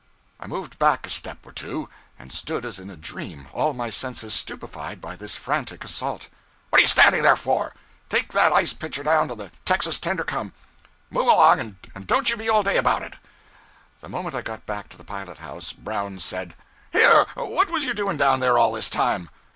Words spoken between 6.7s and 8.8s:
'What you standing there for? Take that ice